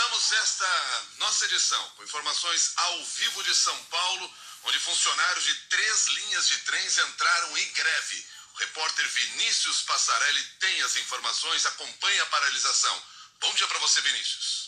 Começamos 0.00 0.32
esta 0.32 1.06
nossa 1.18 1.44
edição 1.44 1.90
com 1.90 2.04
informações 2.04 2.72
ao 2.74 3.04
vivo 3.04 3.42
de 3.42 3.54
São 3.54 3.84
Paulo, 3.84 4.34
onde 4.62 4.80
funcionários 4.80 5.44
de 5.44 5.54
três 5.68 6.06
linhas 6.06 6.48
de 6.48 6.58
trens 6.60 6.96
entraram 6.96 7.58
em 7.58 7.72
greve. 7.72 8.26
O 8.54 8.58
repórter 8.60 9.06
Vinícius 9.06 9.82
Passarelli 9.82 10.42
tem 10.58 10.80
as 10.80 10.96
informações, 10.96 11.66
acompanha 11.66 12.22
a 12.22 12.26
paralisação. 12.26 13.02
Bom 13.40 13.52
dia 13.52 13.68
para 13.68 13.78
você, 13.80 14.00
Vinícius. 14.00 14.59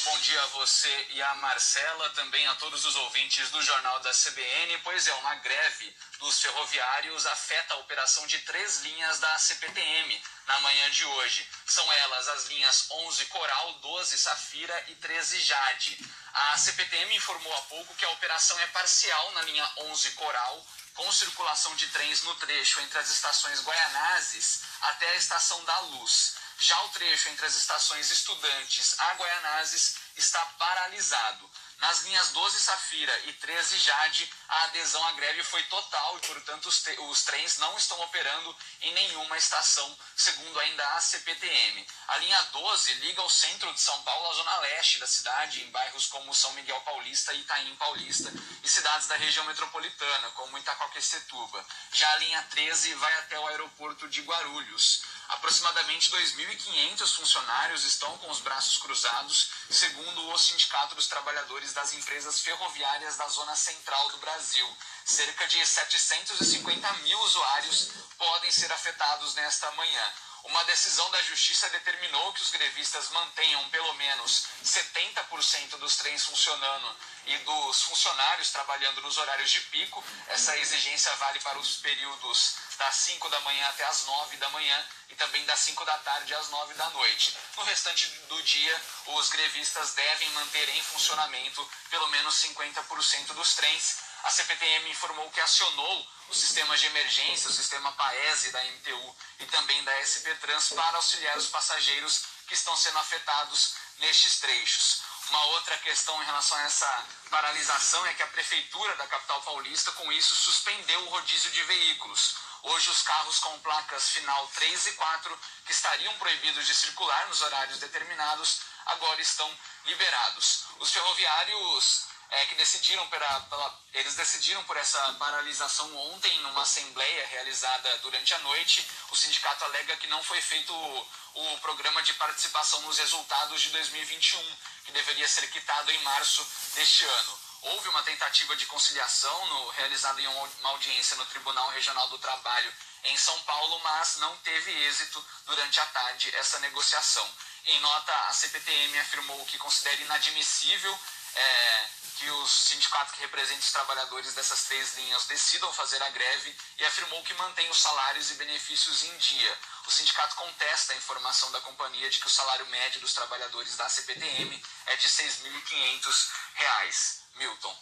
Muito 0.00 0.12
bom 0.12 0.18
dia 0.20 0.42
a 0.42 0.46
você 0.46 1.06
e 1.10 1.20
a 1.20 1.34
Marcela, 1.34 2.08
também 2.10 2.46
a 2.46 2.54
todos 2.54 2.86
os 2.86 2.96
ouvintes 2.96 3.50
do 3.50 3.62
Jornal 3.62 4.00
da 4.00 4.10
CBN. 4.12 4.78
Pois 4.78 5.06
é, 5.06 5.12
uma 5.14 5.34
greve 5.34 5.94
dos 6.18 6.40
ferroviários 6.40 7.26
afeta 7.26 7.74
a 7.74 7.78
operação 7.78 8.26
de 8.26 8.38
três 8.38 8.80
linhas 8.80 9.18
da 9.20 9.38
CPTM 9.38 10.22
na 10.46 10.58
manhã 10.60 10.90
de 10.90 11.04
hoje. 11.04 11.46
São 11.66 11.92
elas 11.92 12.28
as 12.28 12.46
linhas 12.46 12.86
11 12.90 13.26
Coral, 13.26 13.74
12 13.74 14.18
Safira 14.18 14.84
e 14.88 14.94
13 14.94 15.38
Jade. 15.40 15.98
A 16.32 16.56
CPTM 16.56 17.16
informou 17.16 17.54
há 17.54 17.62
pouco 17.62 17.94
que 17.94 18.04
a 18.06 18.10
operação 18.10 18.58
é 18.60 18.66
parcial 18.68 19.32
na 19.32 19.42
linha 19.42 19.70
11 19.76 20.12
Coral, 20.12 20.66
com 20.94 21.12
circulação 21.12 21.76
de 21.76 21.86
trens 21.88 22.22
no 22.22 22.34
trecho 22.36 22.80
entre 22.80 22.98
as 22.98 23.10
estações 23.10 23.62
Guaianazes 23.62 24.62
até 24.80 25.10
a 25.10 25.16
estação 25.16 25.62
da 25.64 25.78
Luz. 25.80 26.39
Já 26.60 26.78
o 26.82 26.88
trecho 26.90 27.30
entre 27.30 27.46
as 27.46 27.56
estações 27.56 28.10
Estudantes 28.10 28.94
a 29.00 29.14
Guaianazes 29.14 29.96
está 30.14 30.44
paralisado. 30.58 31.50
Nas 31.78 32.02
linhas 32.02 32.28
12 32.32 32.60
Safira 32.60 33.18
e 33.24 33.32
13 33.32 33.78
Jade, 33.78 34.30
a 34.46 34.64
adesão 34.64 35.02
à 35.08 35.12
greve 35.12 35.42
foi 35.42 35.62
total 35.62 36.18
e, 36.18 36.26
portanto, 36.26 36.66
os, 36.66 36.84
os, 37.08 37.22
trens 37.24 37.56
não 37.56 37.74
estão 37.78 37.98
operando 38.02 38.54
em 38.82 38.92
nenhuma 38.92 39.38
estação, 39.38 39.98
segundo 40.14 40.60
ainda 40.60 40.86
a 40.88 41.00
CPTM. 41.00 41.86
A 42.08 42.18
linha 42.18 42.42
12 42.52 42.92
liga 42.94 43.22
o 43.22 43.30
centro 43.30 43.72
de 43.72 43.80
São 43.80 44.02
Paulo 44.02 44.30
à 44.30 44.34
zona 44.34 44.58
leste 44.58 44.98
da 44.98 45.06
cidade, 45.06 45.62
em 45.62 45.70
bairros 45.70 46.08
como 46.08 46.34
São 46.34 46.52
Miguel 46.52 46.80
Paulista 46.82 47.32
e 47.32 47.40
Itaim 47.40 47.74
Paulista, 47.76 48.30
e 48.62 48.68
cidades 48.68 49.06
da 49.06 49.16
região 49.16 49.46
metropolitana, 49.46 50.30
como 50.32 50.58
Itacoaquecetuba. 50.58 51.64
Já 51.92 52.12
a 52.12 52.16
linha 52.16 52.42
13 52.50 52.92
vai 52.96 53.14
até 53.20 53.38
o 53.38 53.46
aeroporto 53.46 54.06
de 54.06 54.20
Guarulhos. 54.20 55.02
Aproximadamente 55.30 56.10
2.500 56.10 57.14
funcionários 57.14 57.84
estão 57.84 58.18
com 58.18 58.30
os 58.30 58.40
braços 58.40 58.78
cruzados, 58.78 59.50
segundo 59.70 60.28
o 60.28 60.38
Sindicato 60.38 60.96
dos 60.96 61.06
Trabalhadores 61.06 61.72
das 61.72 61.94
Empresas 61.94 62.40
Ferroviárias 62.40 63.16
da 63.16 63.28
Zona 63.28 63.54
Central 63.54 64.08
do 64.10 64.18
Brasil. 64.18 64.76
Cerca 65.04 65.46
de 65.46 65.64
750 65.64 66.92
mil 67.04 67.18
usuários 67.20 67.90
podem 68.18 68.50
ser 68.50 68.72
afetados 68.72 69.34
nesta 69.34 69.70
manhã. 69.72 70.12
Uma 70.44 70.64
decisão 70.64 71.08
da 71.10 71.22
Justiça 71.22 71.68
determinou 71.68 72.32
que 72.32 72.42
os 72.42 72.50
grevistas 72.50 73.10
mantenham 73.10 73.68
pelo 73.68 73.92
menos 73.94 74.46
70% 74.64 75.76
dos 75.78 75.96
trens 75.96 76.24
funcionando 76.24 76.96
e 77.26 77.36
dos 77.38 77.82
funcionários 77.82 78.50
trabalhando 78.50 79.02
nos 79.02 79.18
horários 79.18 79.50
de 79.50 79.60
pico. 79.62 80.02
Essa 80.28 80.56
exigência 80.58 81.14
vale 81.16 81.38
para 81.40 81.58
os 81.58 81.76
períodos 81.76 82.54
das 82.78 82.94
5 82.94 83.28
da 83.28 83.40
manhã 83.40 83.68
até 83.68 83.84
as 83.84 84.06
9 84.06 84.36
da 84.38 84.48
manhã 84.48 84.88
e 85.10 85.14
também 85.14 85.44
das 85.44 85.60
5 85.60 85.84
da 85.84 85.98
tarde 85.98 86.34
às 86.34 86.48
9 86.48 86.74
da 86.74 86.88
noite. 86.90 87.36
No 87.56 87.64
restante 87.64 88.06
do 88.28 88.42
dia, 88.42 88.82
os 89.06 89.28
grevistas 89.28 89.92
devem 89.92 90.30
manter 90.30 90.68
em 90.70 90.82
funcionamento 90.84 91.70
pelo 91.90 92.08
menos 92.08 92.34
50% 92.36 93.34
dos 93.34 93.54
trens. 93.54 93.96
A 94.22 94.30
CPTM 94.30 94.90
informou 94.90 95.30
que 95.30 95.40
acionou 95.40 96.08
os 96.28 96.38
sistemas 96.38 96.78
de 96.80 96.86
emergência, 96.86 97.50
o 97.50 97.52
sistema 97.52 97.90
PAESE 97.92 98.50
da 98.50 98.62
MTU 98.64 99.16
e 99.40 99.46
também 99.46 99.82
da 99.82 99.92
SP 100.06 100.34
Trans 100.36 100.68
para 100.68 100.96
auxiliar 100.96 101.36
os 101.36 101.48
passageiros 101.48 102.24
que 102.46 102.54
estão 102.54 102.76
sendo 102.76 102.98
afetados 102.98 103.74
nestes 103.98 104.38
trechos. 104.40 105.02
Uma 105.28 105.44
outra 105.46 105.76
questão 105.78 106.20
em 106.22 106.26
relação 106.26 106.58
a 106.58 106.62
essa 106.62 107.06
paralisação 107.30 108.04
é 108.06 108.14
que 108.14 108.22
a 108.22 108.28
prefeitura 108.28 108.96
da 108.96 109.06
capital 109.06 109.40
paulista, 109.42 109.92
com 109.92 110.12
isso, 110.12 110.34
suspendeu 110.34 111.00
o 111.06 111.10
rodízio 111.10 111.50
de 111.52 111.62
veículos. 111.62 112.36
Hoje, 112.62 112.90
os 112.90 113.02
carros 113.02 113.38
com 113.38 113.58
placas 113.60 114.10
final 114.10 114.46
3 114.48 114.86
e 114.86 114.92
4, 114.92 115.40
que 115.64 115.72
estariam 115.72 116.12
proibidos 116.18 116.66
de 116.66 116.74
circular 116.74 117.26
nos 117.28 117.40
horários 117.40 117.78
determinados, 117.78 118.60
agora 118.86 119.20
estão 119.20 119.50
liberados. 119.86 120.64
Os 120.78 120.90
ferroviários 120.90 122.09
é, 122.30 122.46
que 122.46 122.54
decidiram 122.54 123.06
pela, 123.08 123.40
pela, 123.40 123.80
eles 123.92 124.14
decidiram 124.14 124.62
por 124.64 124.76
essa 124.76 125.00
paralisação 125.14 125.94
ontem 126.12 126.38
numa 126.40 126.62
assembleia 126.62 127.26
realizada 127.26 127.98
durante 127.98 128.32
a 128.34 128.38
noite. 128.40 128.86
O 129.10 129.16
sindicato 129.16 129.64
alega 129.64 129.96
que 129.96 130.06
não 130.06 130.22
foi 130.22 130.40
feito 130.40 130.72
o, 130.72 131.08
o 131.34 131.58
programa 131.58 132.02
de 132.02 132.14
participação 132.14 132.80
nos 132.82 132.98
resultados 132.98 133.60
de 133.60 133.70
2021, 133.70 134.56
que 134.84 134.92
deveria 134.92 135.28
ser 135.28 135.50
quitado 135.50 135.90
em 135.90 136.02
março 136.02 136.46
deste 136.74 137.04
ano. 137.04 137.38
Houve 137.62 137.88
uma 137.88 138.02
tentativa 138.04 138.56
de 138.56 138.64
conciliação 138.66 139.46
no, 139.46 139.68
realizada 139.70 140.20
em 140.20 140.26
uma 140.26 140.70
audiência 140.70 141.16
no 141.16 141.26
Tribunal 141.26 141.68
Regional 141.70 142.08
do 142.08 142.18
Trabalho 142.18 142.72
em 143.04 143.16
São 143.16 143.38
Paulo, 143.40 143.78
mas 143.80 144.16
não 144.16 144.36
teve 144.38 144.70
êxito 144.86 145.24
durante 145.46 145.80
a 145.80 145.86
tarde 145.86 146.34
essa 146.36 146.58
negociação. 146.60 147.28
Em 147.66 147.80
nota, 147.80 148.14
a 148.28 148.32
CPTM 148.32 148.98
afirmou 149.00 149.44
que 149.46 149.58
considera 149.58 150.00
inadmissível 150.00 150.98
é, 151.34 151.86
que 152.20 152.30
os 152.30 152.50
sindicatos 152.50 153.14
que 153.14 153.22
representam 153.22 153.60
os 153.60 153.72
trabalhadores 153.72 154.34
dessas 154.34 154.64
três 154.64 154.94
linhas 154.98 155.24
decidam 155.24 155.72
fazer 155.72 156.02
a 156.02 156.10
greve 156.10 156.54
e 156.76 156.84
afirmou 156.84 157.22
que 157.22 157.32
mantém 157.32 157.68
os 157.70 157.80
salários 157.80 158.30
e 158.30 158.34
benefícios 158.34 159.04
em 159.04 159.16
dia. 159.16 159.58
O 159.86 159.90
sindicato 159.90 160.36
contesta 160.36 160.92
a 160.92 160.96
informação 160.96 161.50
da 161.50 161.62
companhia 161.62 162.10
de 162.10 162.18
que 162.18 162.26
o 162.26 162.30
salário 162.30 162.66
médio 162.66 163.00
dos 163.00 163.14
trabalhadores 163.14 163.74
da 163.74 163.88
CPTM 163.88 164.62
é 164.86 164.96
de 164.96 165.06
R$ 165.06 165.12
6.500. 165.12 167.20
Milton. 167.36 167.74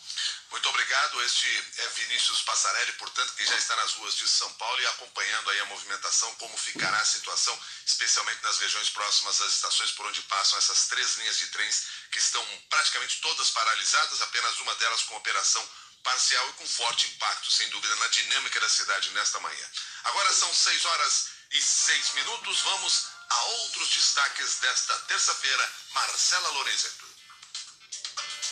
Obrigado. 0.88 1.22
Este 1.22 1.64
é 1.76 1.88
Vinícius 1.88 2.40
Passarelli, 2.44 2.92
portanto, 2.92 3.34
que 3.34 3.44
já 3.44 3.54
está 3.56 3.76
nas 3.76 3.92
ruas 3.92 4.14
de 4.14 4.26
São 4.26 4.50
Paulo 4.54 4.80
e 4.80 4.86
acompanhando 4.86 5.50
aí 5.50 5.60
a 5.60 5.66
movimentação, 5.66 6.34
como 6.36 6.56
ficará 6.56 6.98
a 6.98 7.04
situação, 7.04 7.60
especialmente 7.84 8.42
nas 8.42 8.56
regiões 8.56 8.88
próximas 8.88 9.38
às 9.42 9.52
estações 9.52 9.92
por 9.92 10.06
onde 10.06 10.22
passam 10.22 10.58
essas 10.58 10.86
três 10.86 11.16
linhas 11.16 11.36
de 11.36 11.48
trens 11.48 11.84
que 12.10 12.18
estão 12.18 12.42
praticamente 12.70 13.20
todas 13.20 13.50
paralisadas, 13.50 14.22
apenas 14.22 14.58
uma 14.60 14.74
delas 14.76 15.02
com 15.02 15.16
operação 15.16 15.68
parcial 16.02 16.48
e 16.48 16.52
com 16.54 16.66
forte 16.66 17.06
impacto, 17.08 17.52
sem 17.52 17.68
dúvida, 17.68 17.94
na 17.96 18.08
dinâmica 18.08 18.58
da 18.58 18.68
cidade 18.70 19.10
nesta 19.10 19.38
manhã. 19.40 19.70
Agora 20.04 20.32
são 20.32 20.54
seis 20.54 20.86
horas 20.86 21.26
e 21.50 21.60
seis 21.60 22.14
minutos. 22.14 22.60
Vamos 22.60 23.08
a 23.28 23.42
outros 23.42 23.90
destaques 23.90 24.54
desta 24.60 24.96
terça-feira. 25.00 25.70
Marcela 25.92 26.48
Lorenzeto. 26.48 27.07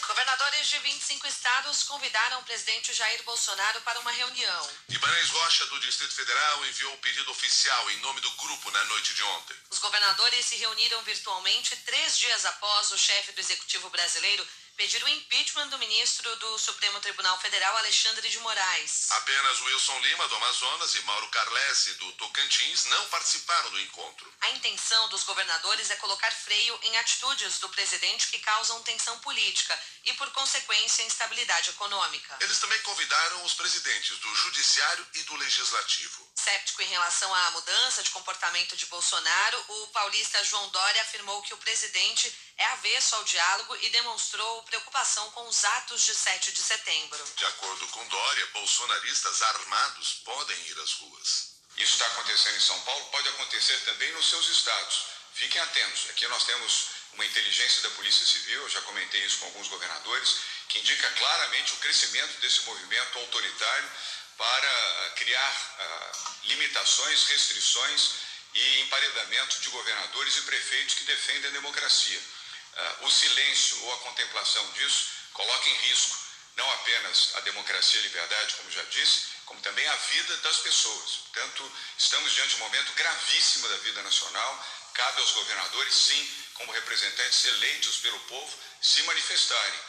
Governadores 0.06 0.68
de 0.68 0.78
25 0.78 1.26
estados 1.26 1.82
convidaram 1.82 2.38
o 2.38 2.44
presidente 2.44 2.94
Jair 2.94 3.22
Bolsonaro 3.24 3.80
para 3.80 3.98
uma 3.98 4.12
reunião. 4.12 4.70
Ibanez 4.88 5.30
Rocha, 5.30 5.66
do 5.66 5.80
Distrito 5.80 6.14
Federal, 6.14 6.64
enviou 6.66 6.94
o 6.94 6.98
pedido 6.98 7.28
oficial 7.30 7.90
em 7.90 7.96
nome 7.98 8.20
do 8.20 8.30
grupo 8.32 8.70
na 8.70 8.84
noite 8.84 9.14
de 9.14 9.22
ontem. 9.24 9.56
Os 9.68 9.80
governadores 9.80 10.46
se 10.46 10.56
reuniram 10.56 11.02
virtualmente 11.02 11.74
três 11.78 12.16
dias 12.18 12.46
após 12.46 12.92
o 12.92 12.98
chefe 12.98 13.32
do 13.32 13.40
executivo 13.40 13.90
brasileiro 13.90 14.46
pedir 14.76 15.02
o 15.02 15.08
impeachment 15.08 15.68
do 15.68 15.78
ministro 15.78 16.34
do 16.36 16.58
Supremo 16.58 17.00
Tribunal 17.00 17.38
Federal, 17.40 17.76
Alexandre 17.78 18.28
de 18.28 18.38
Moraes. 18.40 19.10
Apenas 19.10 19.60
Wilson 19.62 19.98
Lima, 20.00 20.28
do 20.28 20.36
Amazonas, 20.36 20.94
e 20.94 21.02
Mauro 21.02 21.28
Carlesse, 21.28 21.94
do 21.94 22.12
Tocantins, 22.12 22.84
não 22.86 23.08
participaram 23.08 23.70
do 23.70 23.80
encontro. 23.80 24.32
A 24.42 24.50
intenção 24.50 25.08
dos 25.08 25.24
governadores 25.24 25.90
é 25.90 25.96
colocar 25.96 26.30
freio 26.30 26.78
em 26.82 26.96
atitudes 26.98 27.58
do 27.58 27.68
presidente 27.70 28.28
que 28.28 28.38
causam 28.38 28.82
tensão 28.82 29.18
política 29.20 29.78
e, 30.04 30.12
por 30.14 30.30
consequência, 30.32 31.02
instabilidade 31.04 31.70
econômica. 31.70 32.36
Eles 32.40 32.58
também 32.58 32.80
convidaram 32.82 33.44
os 33.44 33.54
presidentes 33.54 34.18
do 34.18 34.34
Judiciário 34.34 35.06
e 35.14 35.22
do 35.22 35.36
Legislativo. 35.36 36.25
Séptico 36.46 36.80
em 36.80 36.86
relação 36.86 37.34
à 37.34 37.50
mudança 37.50 38.04
de 38.04 38.10
comportamento 38.10 38.76
de 38.76 38.86
Bolsonaro, 38.86 39.64
o 39.66 39.88
paulista 39.88 40.44
João 40.44 40.68
Dória 40.68 41.02
afirmou 41.02 41.42
que 41.42 41.52
o 41.52 41.56
presidente 41.56 42.32
é 42.56 42.64
avesso 42.66 43.16
ao 43.16 43.24
diálogo 43.24 43.76
e 43.82 43.90
demonstrou 43.90 44.62
preocupação 44.62 45.28
com 45.32 45.44
os 45.48 45.64
atos 45.64 46.04
de 46.04 46.14
7 46.14 46.52
de 46.52 46.62
setembro. 46.62 47.24
De 47.34 47.44
acordo 47.46 47.88
com 47.88 48.06
Dória, 48.06 48.46
bolsonaristas 48.52 49.42
armados 49.42 50.20
podem 50.24 50.56
ir 50.68 50.78
às 50.78 50.92
ruas. 50.92 51.56
Isso 51.78 51.94
está 51.94 52.06
acontecendo 52.06 52.54
em 52.54 52.60
São 52.60 52.80
Paulo, 52.82 53.04
pode 53.06 53.28
acontecer 53.30 53.80
também 53.80 54.12
nos 54.12 54.30
seus 54.30 54.46
estados. 54.46 55.06
Fiquem 55.34 55.60
atentos. 55.60 56.08
Aqui 56.10 56.28
nós 56.28 56.44
temos 56.44 56.90
uma 57.14 57.26
inteligência 57.26 57.82
da 57.82 57.90
Polícia 57.96 58.24
Civil, 58.24 58.62
eu 58.62 58.68
já 58.68 58.80
comentei 58.82 59.20
isso 59.24 59.38
com 59.38 59.46
alguns 59.46 59.66
governadores, 59.66 60.36
que 60.68 60.78
indica 60.78 61.10
claramente 61.10 61.72
o 61.72 61.76
crescimento 61.78 62.38
desse 62.40 62.60
movimento 62.62 63.18
autoritário 63.18 63.90
para 64.36 65.10
criar 65.16 65.76
uh, 65.78 66.48
limitações, 66.48 67.24
restrições 67.24 68.10
e 68.54 68.80
emparedamento 68.80 69.60
de 69.60 69.68
governadores 69.70 70.36
e 70.36 70.42
prefeitos 70.42 70.94
que 70.94 71.04
defendem 71.04 71.50
a 71.50 71.54
democracia. 71.54 72.18
Uh, 72.18 73.06
o 73.06 73.10
silêncio 73.10 73.82
ou 73.84 73.94
a 73.94 73.98
contemplação 73.98 74.70
disso 74.72 75.06
coloca 75.32 75.68
em 75.68 75.76
risco 75.88 76.26
não 76.56 76.70
apenas 76.72 77.32
a 77.34 77.40
democracia 77.40 78.00
e 78.00 78.02
a 78.02 78.06
liberdade, 78.06 78.54
como 78.54 78.70
já 78.70 78.82
disse, 78.84 79.26
como 79.44 79.60
também 79.60 79.86
a 79.86 79.96
vida 79.96 80.36
das 80.38 80.56
pessoas. 80.58 81.16
Portanto, 81.24 81.72
estamos 81.98 82.32
diante 82.32 82.50
de 82.50 82.56
um 82.56 82.64
momento 82.64 82.92
gravíssimo 82.94 83.68
da 83.68 83.76
vida 83.78 84.02
nacional, 84.02 84.66
Cabe 84.96 85.20
aos 85.20 85.32
governadores, 85.32 85.94
sim, 85.94 86.30
como 86.54 86.72
representantes 86.72 87.44
eleitos 87.44 87.98
pelo 87.98 88.18
povo, 88.20 88.58
se 88.80 89.02
manifestarem. 89.02 89.80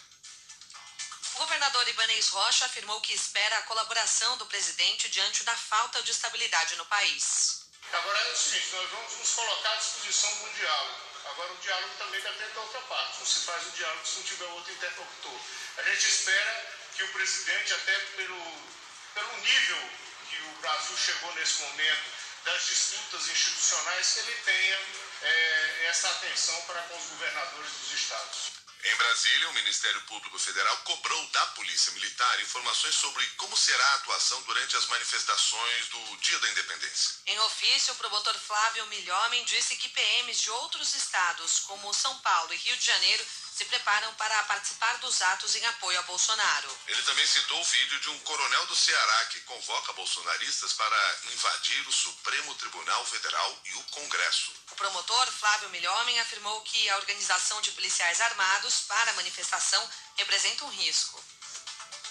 O 1.38 1.40
governador 1.40 1.88
Ibanez 1.88 2.30
Rocha 2.30 2.66
afirmou 2.66 3.00
que 3.00 3.14
espera 3.14 3.60
a 3.60 3.62
colaboração 3.62 4.38
do 4.38 4.48
presidente 4.48 5.08
diante 5.08 5.44
da 5.44 5.56
falta 5.56 6.02
de 6.02 6.10
estabilidade 6.10 6.76
no 6.78 6.86
país. 6.88 7.62
Agora 7.94 8.18
é 8.18 8.32
o 8.32 8.36
seguinte, 8.36 8.70
nós 8.72 8.90
vamos 8.90 9.18
nos 9.18 9.30
colocar 9.36 9.72
à 9.72 9.76
disposição 9.76 10.36
para 10.36 10.50
um 10.50 10.54
diálogo. 10.54 10.96
Agora 11.30 11.54
o 11.54 11.58
diálogo 11.58 11.94
também 12.00 12.22
ter 12.22 12.34
da 12.34 12.62
outra 12.62 12.82
parte. 12.82 13.20
Não 13.20 13.26
se 13.28 13.40
faz 13.42 13.68
o 13.68 13.70
diálogo 13.70 14.08
se 14.08 14.16
não 14.16 14.24
tiver 14.24 14.46
outro 14.46 14.74
interlocutor. 14.74 15.40
A 15.78 15.84
gente 15.84 16.10
espera 16.10 16.76
que 16.96 17.04
o 17.04 17.14
presidente, 17.14 17.72
até 17.72 18.00
pelo, 18.18 18.70
pelo 19.14 19.38
nível 19.38 19.90
que 20.32 20.38
o 20.38 20.52
Brasil 20.62 20.98
chegou 20.98 21.36
nesse 21.36 21.62
momento, 21.62 22.04
das 22.46 22.66
disputas 22.66 23.28
institucionais, 23.28 24.14
que 24.14 24.20
ele 24.22 24.36
tenha 24.44 24.80
é, 25.22 25.86
essa 25.90 26.10
atenção 26.10 26.60
para 26.64 26.82
com 26.82 26.98
os 26.98 27.06
governadores 27.10 27.72
dos 27.74 27.94
estados. 27.94 28.67
Em 28.84 28.96
Brasília, 28.96 29.50
o 29.50 29.54
Ministério 29.54 30.02
Público 30.02 30.38
Federal 30.38 30.78
cobrou 30.78 31.28
da 31.28 31.46
Polícia 31.48 31.92
Militar 31.94 32.40
informações 32.42 32.96
sobre 32.96 33.26
como 33.38 33.58
será 33.58 33.84
a 33.84 33.96
atuação 33.96 34.42
durante 34.44 34.78
as 34.78 34.86
manifestações 34.86 35.88
do 35.90 36.18
Dia 36.18 36.40
da 36.40 36.50
Independência. 36.50 37.16
Em 37.26 37.40
ofício, 37.40 37.94
o 37.94 37.98
promotor 37.98 38.36
Flávio 38.36 38.86
Milhomem 38.88 39.44
disse 39.46 39.76
que 39.78 39.90
PMs 39.90 40.42
de 40.42 40.52
outros 40.52 40.94
estados, 40.94 41.60
como 41.62 41.94
São 41.94 42.18
Paulo 42.20 42.54
e 42.54 42.58
Rio 42.58 42.78
de 42.78 42.86
Janeiro, 42.86 43.26
se 43.58 43.66
preparam 43.66 44.14
para 44.14 44.44
participar 44.44 44.98
dos 45.00 45.20
atos 45.20 45.56
em 45.56 45.66
apoio 45.66 45.98
a 45.98 46.04
Bolsonaro. 46.04 46.80
Ele 46.88 47.02
também 47.02 47.26
citou 47.26 47.60
o 47.60 47.64
vídeo 47.64 48.00
de 48.02 48.10
um 48.12 48.20
coronel 48.20 48.68
do 48.68 48.76
Ceará 48.76 49.26
que 49.26 49.40
convoca 49.42 49.94
bolsonaristas 49.94 50.74
para 50.74 51.16
invadir 51.34 51.88
o 51.88 51.92
Supremo 51.92 52.54
Tribunal 52.54 53.04
Federal 53.06 53.60
e 53.66 53.74
o 53.74 53.84
Congresso. 53.86 54.54
O 54.72 54.76
promotor 54.76 55.26
Flávio 55.32 55.70
Milhomem 55.72 56.20
afirmou 56.20 56.62
que 56.62 56.88
a 56.92 56.98
organização 56.98 57.60
de 57.62 57.72
policiais 57.72 58.22
armados 58.22 58.82
para 58.82 59.10
a 59.10 59.16
manifestação 59.16 59.90
representa 60.18 60.64
um 60.64 60.70
risco. 60.70 61.20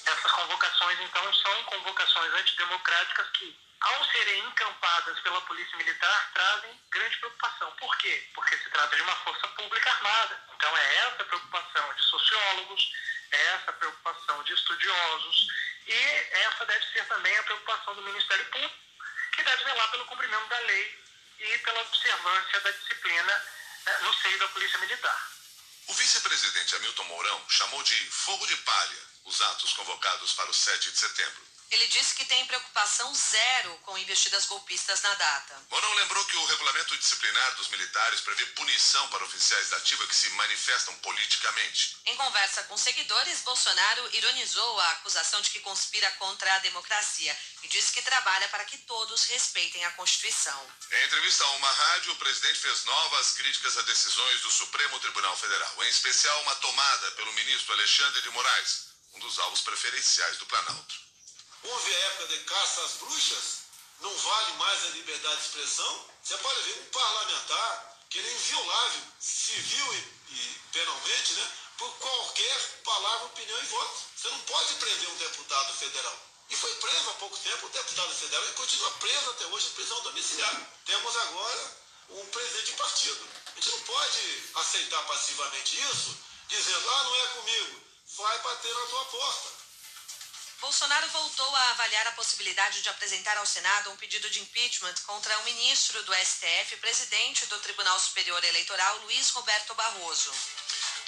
Essas 0.04 0.32
convocações, 0.32 0.98
então, 1.00 1.32
são 1.32 1.64
convocações 1.64 2.34
antidemocráticas 2.34 3.30
que 3.38 3.56
ao 3.80 4.04
serem 4.06 4.44
encampadas 4.46 5.20
pela 5.20 5.40
Polícia 5.42 5.76
Militar, 5.76 6.30
trazem 6.32 6.80
grande 6.90 7.16
preocupação. 7.18 7.70
Por 7.72 7.96
quê? 7.98 8.26
Porque 8.34 8.56
se 8.58 8.70
trata 8.70 8.96
de 8.96 9.02
uma 9.02 9.14
força 9.16 9.46
pública 9.48 9.90
armada. 9.90 10.42
Então 10.66 10.78
é 10.78 10.96
essa 10.96 11.24
preocupação 11.24 11.94
de 11.94 12.02
sociólogos, 12.02 12.92
é 13.30 13.46
essa 13.54 13.72
preocupação 13.74 14.42
de 14.42 14.52
estudiosos 14.52 15.46
e 15.86 15.94
essa 15.94 16.66
deve 16.66 16.84
ser 16.92 17.06
também 17.06 17.36
a 17.38 17.42
preocupação 17.44 17.94
do 17.94 18.02
Ministério 18.02 18.44
Público, 18.46 18.74
que 19.36 19.44
deve 19.44 19.62
zelar 19.62 19.88
pelo 19.92 20.06
cumprimento 20.06 20.48
da 20.48 20.58
lei 20.58 21.04
e 21.38 21.58
pela 21.58 21.80
observância 21.82 22.60
da 22.62 22.70
disciplina 22.72 23.44
né, 23.84 23.98
no 24.00 24.14
seio 24.14 24.38
da 24.40 24.48
Polícia 24.48 24.78
Militar. 24.80 25.30
O 25.86 25.94
vice-presidente 25.94 26.74
Hamilton 26.74 27.04
Mourão 27.04 27.48
chamou 27.48 27.80
de 27.84 28.10
fogo 28.10 28.44
de 28.48 28.56
palha 28.56 28.98
os 29.24 29.40
atos 29.40 29.72
convocados 29.74 30.32
para 30.32 30.50
o 30.50 30.54
7 30.54 30.90
de 30.90 30.98
setembro. 30.98 31.55
Ele 31.70 31.86
disse 31.88 32.14
que 32.14 32.24
tem 32.24 32.46
preocupação 32.46 33.12
zero 33.14 33.76
com 33.82 33.98
investidas 33.98 34.46
golpistas 34.46 35.02
na 35.02 35.14
data. 35.14 35.66
Mourão 35.68 35.94
lembrou 35.94 36.24
que 36.26 36.36
o 36.36 36.44
regulamento 36.46 36.96
disciplinar 36.96 37.54
dos 37.56 37.68
militares 37.68 38.20
prevê 38.20 38.46
punição 38.46 39.08
para 39.08 39.24
oficiais 39.24 39.70
da 39.70 39.76
ativa 39.78 40.06
que 40.06 40.14
se 40.14 40.30
manifestam 40.30 40.94
politicamente. 40.98 41.96
Em 42.06 42.16
conversa 42.16 42.62
com 42.64 42.76
seguidores, 42.76 43.42
Bolsonaro 43.42 44.08
ironizou 44.14 44.80
a 44.80 44.90
acusação 44.92 45.40
de 45.40 45.50
que 45.50 45.60
conspira 45.60 46.10
contra 46.12 46.54
a 46.54 46.58
democracia 46.60 47.36
e 47.62 47.68
disse 47.68 47.92
que 47.92 48.02
trabalha 48.02 48.48
para 48.48 48.64
que 48.64 48.78
todos 48.78 49.24
respeitem 49.24 49.84
a 49.84 49.90
Constituição. 49.92 50.74
Em 50.92 51.04
entrevista 51.04 51.44
a 51.44 51.50
uma 51.50 51.72
rádio, 51.72 52.12
o 52.12 52.16
presidente 52.16 52.60
fez 52.60 52.84
novas 52.84 53.32
críticas 53.32 53.76
a 53.76 53.82
decisões 53.82 54.40
do 54.42 54.50
Supremo 54.52 55.00
Tribunal 55.00 55.36
Federal, 55.36 55.84
em 55.84 55.88
especial 55.88 56.40
uma 56.42 56.54
tomada 56.56 57.10
pelo 57.12 57.32
ministro 57.32 57.72
Alexandre 57.72 58.22
de 58.22 58.30
Moraes, 58.30 58.88
um 59.14 59.18
dos 59.18 59.38
alvos 59.40 59.62
preferenciais 59.62 60.36
do 60.38 60.46
Planalto. 60.46 61.05
Houve 61.68 61.94
a 61.94 61.98
época 61.98 62.26
de 62.28 62.38
caça 62.44 62.80
às 62.82 62.92
bruxas, 62.92 63.44
não 64.00 64.16
vale 64.16 64.52
mais 64.52 64.84
a 64.84 64.88
liberdade 64.90 65.36
de 65.40 65.46
expressão. 65.46 66.04
Você 66.22 66.36
pode 66.38 66.60
ver 66.62 66.78
um 66.80 66.90
parlamentar 66.90 67.98
que 68.08 68.18
ele 68.18 68.28
é 68.28 68.32
inviolável, 68.34 69.02
civil 69.18 69.94
e, 69.94 69.96
e 70.34 70.60
penalmente, 70.72 71.32
né, 71.32 71.52
por 71.76 71.90
qualquer 71.98 72.60
palavra, 72.84 73.26
opinião 73.26 73.58
e 73.58 73.66
voto. 73.66 74.00
Você 74.16 74.28
não 74.28 74.38
pode 74.40 74.74
prender 74.74 75.08
um 75.08 75.16
deputado 75.16 75.74
federal. 75.74 76.18
E 76.48 76.54
foi 76.54 76.72
preso 76.76 77.10
há 77.10 77.14
pouco 77.14 77.36
tempo, 77.38 77.66
o 77.66 77.70
deputado 77.70 78.14
federal, 78.14 78.48
e 78.48 78.52
continua 78.52 78.90
preso 78.92 79.30
até 79.30 79.46
hoje 79.46 79.66
em 79.66 79.70
prisão 79.70 80.00
domiciliar. 80.02 80.70
Temos 80.84 81.16
agora 81.16 81.76
um 82.10 82.26
presidente 82.26 82.66
de 82.66 82.72
partido. 82.76 83.28
A 83.46 83.60
gente 83.60 83.70
não 83.70 83.80
pode 83.80 84.52
aceitar 84.54 85.02
passivamente 85.06 85.80
isso, 85.90 86.16
dizendo, 86.46 86.90
ah, 86.90 87.04
não 87.04 87.16
é 87.16 87.26
comigo, 87.26 87.82
vai 88.18 88.38
bater 88.38 88.72
na 88.72 88.86
tua 88.86 89.04
porta. 89.06 89.65
Bolsonaro 90.60 91.08
voltou 91.10 91.54
a 91.54 91.70
avaliar 91.72 92.06
a 92.06 92.12
possibilidade 92.12 92.80
de 92.80 92.88
apresentar 92.88 93.36
ao 93.36 93.46
Senado 93.46 93.90
um 93.90 93.96
pedido 93.96 94.28
de 94.30 94.40
impeachment 94.40 94.94
contra 95.04 95.38
o 95.38 95.44
ministro 95.44 96.02
do 96.04 96.14
STF, 96.14 96.76
presidente 96.78 97.44
do 97.46 97.58
Tribunal 97.60 98.00
Superior 98.00 98.42
Eleitoral, 98.42 98.98
Luiz 99.00 99.30
Roberto 99.30 99.74
Barroso. 99.74 100.32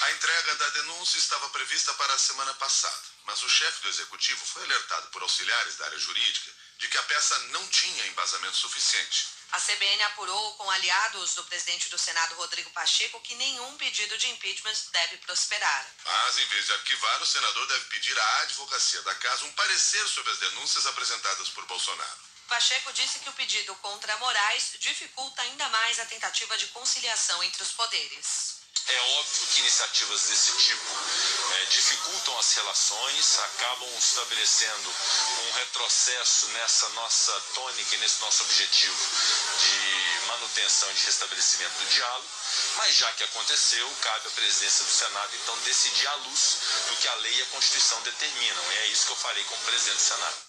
A 0.00 0.10
entrega 0.12 0.54
da 0.56 0.68
denúncia 0.70 1.18
estava 1.18 1.48
prevista 1.50 1.92
para 1.94 2.12
a 2.12 2.18
semana 2.18 2.54
passada, 2.54 3.02
mas 3.24 3.42
o 3.42 3.48
chefe 3.48 3.82
do 3.82 3.88
executivo 3.88 4.44
foi 4.44 4.62
alertado 4.64 5.08
por 5.08 5.22
auxiliares 5.22 5.76
da 5.76 5.86
área 5.86 5.98
jurídica 5.98 6.52
de 6.78 6.88
que 6.88 6.98
a 6.98 7.02
peça 7.04 7.38
não 7.50 7.66
tinha 7.68 8.06
embasamento 8.06 8.56
suficiente. 8.56 9.37
A 9.50 9.60
CBN 9.60 10.02
apurou 10.04 10.54
com 10.56 10.70
aliados 10.70 11.34
do 11.34 11.44
presidente 11.44 11.88
do 11.88 11.98
Senado, 11.98 12.34
Rodrigo 12.34 12.70
Pacheco, 12.70 13.20
que 13.20 13.34
nenhum 13.34 13.76
pedido 13.78 14.18
de 14.18 14.28
impeachment 14.28 14.76
deve 14.92 15.16
prosperar. 15.18 15.86
Mas, 16.04 16.38
em 16.38 16.46
vez 16.46 16.66
de 16.66 16.72
arquivar, 16.72 17.22
o 17.22 17.26
senador 17.26 17.66
deve 17.66 17.84
pedir 17.86 18.18
à 18.18 18.40
advocacia 18.42 19.00
da 19.02 19.14
casa 19.14 19.46
um 19.46 19.52
parecer 19.52 20.06
sobre 20.06 20.32
as 20.32 20.38
denúncias 20.38 20.86
apresentadas 20.86 21.48
por 21.48 21.64
Bolsonaro. 21.66 22.28
Pacheco 22.46 22.92
disse 22.92 23.18
que 23.20 23.28
o 23.28 23.32
pedido 23.34 23.74
contra 23.76 24.16
Moraes 24.18 24.72
dificulta 24.80 25.42
ainda 25.42 25.68
mais 25.68 25.98
a 25.98 26.06
tentativa 26.06 26.56
de 26.56 26.66
conciliação 26.68 27.42
entre 27.42 27.62
os 27.62 27.72
poderes. 27.72 28.58
É 28.88 29.00
óbvio 29.18 29.46
que 29.48 29.60
iniciativas 29.60 30.22
desse 30.22 30.52
tipo 30.56 30.96
é, 31.52 31.64
dificultam 31.66 32.38
as 32.38 32.54
relações, 32.54 33.38
acabam 33.40 33.98
estabelecendo 33.98 34.88
um 34.88 35.52
retrocesso 35.52 36.46
nessa 36.48 36.88
nossa 36.90 37.38
tônica 37.52 37.94
e 37.94 37.98
nesse 37.98 38.20
nosso 38.22 38.44
objetivo 38.44 38.96
de 39.58 40.26
manutenção 40.26 40.90
e 40.90 40.94
de 40.94 41.04
restabelecimento 41.04 41.78
do 41.78 41.86
diálogo. 41.92 42.28
Mas 42.76 42.96
já 42.96 43.12
que 43.12 43.24
aconteceu, 43.24 43.94
cabe 44.00 44.28
à 44.28 44.30
presidência 44.30 44.84
do 44.84 44.90
Senado 44.90 45.36
então 45.36 45.58
decidir 45.58 46.06
à 46.06 46.14
luz 46.14 46.56
do 46.88 46.96
que 46.96 47.08
a 47.08 47.14
lei 47.16 47.34
e 47.34 47.42
a 47.42 47.46
Constituição 47.46 48.00
determinam. 48.00 48.72
E 48.72 48.78
é 48.78 48.86
isso 48.86 49.04
que 49.04 49.12
eu 49.12 49.16
farei 49.16 49.44
como 49.44 49.62
presidente 49.64 49.96
do 49.96 50.02
Senado. 50.02 50.47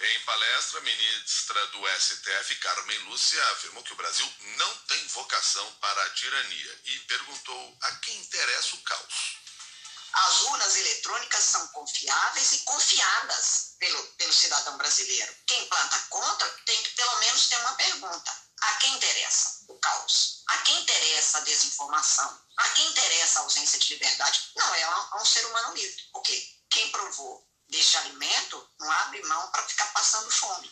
Em 0.00 0.20
palestra, 0.24 0.78
a 0.80 0.82
ministra 0.82 1.66
do 1.68 2.00
STF, 2.00 2.56
Carmen 2.56 2.98
Lúcia, 3.04 3.50
afirmou 3.52 3.82
que 3.84 3.92
o 3.92 3.96
Brasil 3.96 4.34
não 4.56 4.78
tem 4.88 5.06
vocação 5.08 5.72
para 5.74 6.02
a 6.02 6.10
tirania 6.10 6.80
e 6.84 6.98
perguntou 7.00 7.78
a 7.82 7.92
quem 7.96 8.16
interessa 8.18 8.74
o 8.74 8.82
caos. 8.82 9.38
As 10.12 10.40
urnas 10.42 10.76
eletrônicas 10.76 11.44
são 11.44 11.66
confiáveis 11.68 12.52
e 12.52 12.58
confiadas 12.58 13.74
pelo, 13.78 14.02
pelo 14.14 14.32
cidadão 14.32 14.76
brasileiro. 14.78 15.34
Quem 15.46 15.66
planta 15.66 15.98
contra 16.10 16.48
tem 16.66 16.82
que 16.82 16.90
pelo 16.90 17.18
menos 17.18 17.48
ter 17.48 17.56
uma 17.58 17.74
pergunta. 17.74 18.44
A 18.60 18.72
quem 18.74 18.94
interessa 18.94 19.64
o 19.68 19.78
caos? 19.78 20.42
A 20.48 20.58
quem 20.58 20.80
interessa 20.82 21.38
a 21.38 21.42
desinformação? 21.42 22.42
A 22.56 22.68
quem 22.70 22.86
interessa 22.88 23.40
a 23.40 23.42
ausência 23.42 23.78
de 23.78 23.92
liberdade? 23.94 24.50
Não, 24.56 24.74
é 24.74 24.82
a, 24.84 25.08
a 25.12 25.22
um 25.22 25.24
ser 25.24 25.44
humano 25.46 25.74
livre. 25.74 26.02
Porque 26.12 26.48
quem 26.70 26.90
provou 26.90 27.46
deste 27.68 27.96
alimento 27.98 28.70
não 28.78 28.90
abre 28.90 29.22
mão 29.24 29.50
para 29.50 29.62
ficar 29.62 29.86
passando 29.92 30.30
fome. 30.30 30.70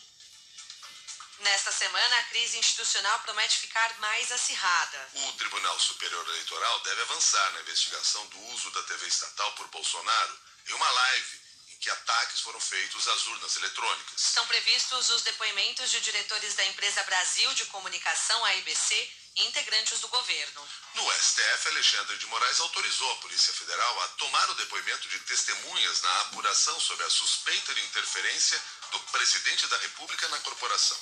Nesta 1.39 1.71
semana, 1.71 2.19
a 2.19 2.23
crise 2.23 2.57
institucional 2.57 3.19
promete 3.19 3.57
ficar 3.57 3.99
mais 3.99 4.31
acirrada. 4.31 5.09
O 5.13 5.33
Tribunal 5.33 5.77
Superior 5.79 6.25
Eleitoral 6.29 6.79
deve 6.81 7.01
avançar 7.01 7.51
na 7.51 7.61
investigação 7.61 8.25
do 8.27 8.39
uso 8.53 8.71
da 8.71 8.83
TV 8.83 9.07
estatal 9.07 9.51
por 9.53 9.67
Bolsonaro 9.67 10.39
em 10.67 10.73
uma 10.73 10.89
live 10.89 11.42
que 11.83 11.89
ataques 11.89 12.39
foram 12.39 12.61
feitos 12.61 13.07
às 13.09 13.27
urnas 13.27 13.57
eletrônicas. 13.57 14.21
São 14.21 14.47
previstos 14.47 15.09
os 15.09 15.21
depoimentos 15.21 15.91
de 15.91 15.99
diretores 15.99 16.53
da 16.53 16.65
empresa 16.65 17.03
Brasil 17.03 17.53
de 17.55 17.65
Comunicação, 17.65 18.43
a 18.45 18.55
IBC, 18.55 19.11
e 19.35 19.45
integrantes 19.47 19.99
do 19.99 20.07
governo. 20.07 20.69
No 20.93 21.11
STF, 21.11 21.67
Alexandre 21.69 22.17
de 22.17 22.25
Moraes 22.27 22.59
autorizou 22.61 23.11
a 23.11 23.17
Polícia 23.17 23.53
Federal 23.53 24.01
a 24.01 24.07
tomar 24.09 24.49
o 24.51 24.55
depoimento 24.55 25.09
de 25.09 25.19
testemunhas 25.21 26.01
na 26.01 26.21
apuração 26.21 26.79
sobre 26.79 27.05
a 27.05 27.09
suspeita 27.09 27.73
de 27.73 27.81
interferência 27.81 28.61
do 28.91 28.99
presidente 29.11 29.67
da 29.67 29.77
República 29.77 30.29
na 30.29 30.39
corporação. 30.39 30.97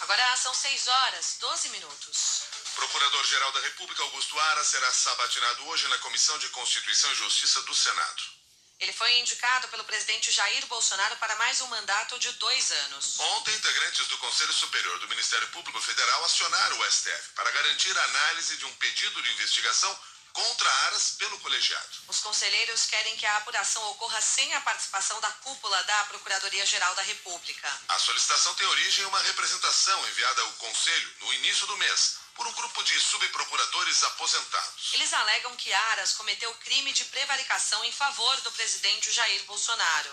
Agora 0.00 0.36
são 0.36 0.54
6 0.54 0.88
horas, 0.88 1.36
12 1.40 1.68
minutos. 1.70 2.42
Procurador-Geral 2.74 3.52
da 3.52 3.60
República, 3.60 4.02
Augusto 4.02 4.38
Ara, 4.38 4.64
será 4.64 4.90
sabatinado 4.92 5.66
hoje 5.66 5.88
na 5.88 5.98
Comissão 5.98 6.38
de 6.38 6.48
Constituição 6.50 7.10
e 7.12 7.16
Justiça 7.16 7.60
do 7.62 7.74
Senado. 7.74 8.35
Ele 8.78 8.92
foi 8.92 9.18
indicado 9.20 9.68
pelo 9.68 9.84
presidente 9.84 10.30
Jair 10.30 10.66
Bolsonaro 10.66 11.16
para 11.16 11.34
mais 11.36 11.62
um 11.62 11.66
mandato 11.68 12.18
de 12.18 12.30
dois 12.32 12.70
anos. 12.70 13.18
Ontem, 13.18 13.54
integrantes 13.54 14.06
do 14.08 14.18
Conselho 14.18 14.52
Superior 14.52 14.98
do 14.98 15.08
Ministério 15.08 15.48
Público 15.48 15.80
Federal 15.80 16.24
acionaram 16.24 16.78
o 16.78 16.92
STF 16.92 17.30
para 17.34 17.50
garantir 17.52 17.96
a 17.96 18.04
análise 18.04 18.56
de 18.58 18.66
um 18.66 18.74
pedido 18.74 19.22
de 19.22 19.32
investigação 19.32 19.98
contra 20.34 20.70
Aras 20.84 21.12
pelo 21.18 21.40
colegiado. 21.40 21.88
Os 22.06 22.20
conselheiros 22.20 22.84
querem 22.84 23.16
que 23.16 23.24
a 23.24 23.38
apuração 23.38 23.82
ocorra 23.92 24.20
sem 24.20 24.52
a 24.52 24.60
participação 24.60 25.18
da 25.22 25.30
cúpula 25.30 25.82
da 25.84 26.04
Procuradoria-Geral 26.04 26.94
da 26.94 27.02
República. 27.02 27.80
A 27.88 27.98
solicitação 27.98 28.54
tem 28.56 28.66
origem 28.66 29.04
em 29.04 29.06
uma 29.06 29.22
representação 29.22 30.06
enviada 30.10 30.42
ao 30.42 30.52
Conselho 30.52 31.14
no 31.20 31.32
início 31.32 31.66
do 31.66 31.78
mês 31.78 32.25
por 32.36 32.46
um 32.46 32.52
grupo 32.52 32.82
de 32.84 33.00
subprocuradores 33.00 34.02
aposentados. 34.04 34.92
Eles 34.94 35.12
alegam 35.12 35.56
que 35.56 35.72
Aras 35.72 36.12
cometeu 36.12 36.52
crime 36.56 36.92
de 36.92 37.04
prevaricação 37.06 37.84
em 37.84 37.92
favor 37.92 38.40
do 38.42 38.52
presidente 38.52 39.10
Jair 39.10 39.42
Bolsonaro. 39.44 40.10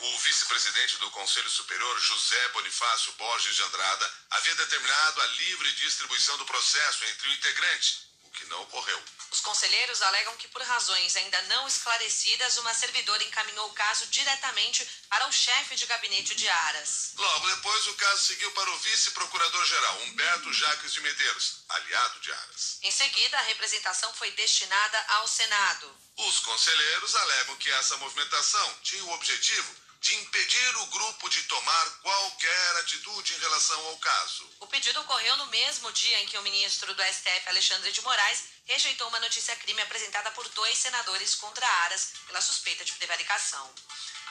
O 0.00 0.18
vice-presidente 0.18 0.96
do 0.98 1.10
Conselho 1.10 1.50
Superior, 1.50 2.00
José 2.00 2.48
Bonifácio 2.48 3.12
Borges 3.18 3.54
de 3.54 3.62
Andrada, 3.62 4.14
havia 4.30 4.54
determinado 4.54 5.20
a 5.20 5.26
livre 5.26 5.72
distribuição 5.74 6.38
do 6.38 6.46
processo 6.46 7.04
entre 7.04 7.28
o 7.28 7.32
integrante, 7.32 8.09
que 8.40 8.46
não 8.46 8.62
ocorreu. 8.62 9.02
Os 9.30 9.40
conselheiros 9.40 10.02
alegam 10.02 10.36
que, 10.38 10.48
por 10.48 10.62
razões 10.62 11.14
ainda 11.14 11.40
não 11.42 11.68
esclarecidas, 11.68 12.56
uma 12.58 12.74
servidora 12.74 13.22
encaminhou 13.22 13.68
o 13.68 13.72
caso 13.74 14.06
diretamente 14.06 14.84
para 15.08 15.28
o 15.28 15.32
chefe 15.32 15.76
de 15.76 15.86
gabinete 15.86 16.34
de 16.34 16.48
Aras. 16.48 17.12
Logo 17.16 17.48
depois, 17.54 17.86
o 17.86 17.94
caso 17.94 18.24
seguiu 18.24 18.50
para 18.52 18.70
o 18.70 18.78
vice-procurador-geral, 18.78 20.02
Humberto 20.02 20.52
Jaques 20.52 20.92
de 20.92 21.00
Medeiros, 21.00 21.60
aliado 21.68 22.20
de 22.20 22.32
Aras. 22.32 22.78
Em 22.82 22.90
seguida, 22.90 23.38
a 23.38 23.42
representação 23.42 24.12
foi 24.14 24.32
destinada 24.32 25.04
ao 25.08 25.28
Senado. 25.28 25.96
Os 26.16 26.40
conselheiros 26.40 27.14
alegam 27.14 27.56
que 27.56 27.70
essa 27.70 27.96
movimentação 27.98 28.78
tinha 28.82 29.04
o 29.04 29.12
objetivo 29.12 29.89
de 30.00 30.14
impedir 30.16 30.76
o 30.76 30.86
grupo 30.86 31.28
de 31.28 31.42
tomar 31.42 31.90
qualquer 32.02 32.76
atitude 32.76 33.34
em 33.34 33.38
relação 33.38 33.86
ao 33.86 33.98
caso. 33.98 34.50
O 34.60 34.66
pedido 34.66 34.98
ocorreu 35.00 35.36
no 35.36 35.46
mesmo 35.46 35.92
dia 35.92 36.20
em 36.20 36.26
que 36.26 36.38
o 36.38 36.42
ministro 36.42 36.94
do 36.94 37.02
STF, 37.02 37.48
Alexandre 37.48 37.92
de 37.92 38.00
Moraes, 38.00 38.44
rejeitou 38.64 39.08
uma 39.08 39.20
notícia-crime 39.20 39.82
apresentada 39.82 40.30
por 40.30 40.48
dois 40.50 40.78
senadores 40.78 41.34
contra 41.34 41.66
Aras 41.66 42.12
pela 42.26 42.40
suspeita 42.40 42.84
de 42.84 42.92
prevaricação. 42.92 43.74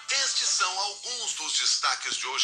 Estes 0.09 0.49
são 0.49 0.79
alguns 0.79 1.33
dos 1.33 1.53
destaques 1.59 2.15
de 2.17 2.25
hoje. 2.25 2.37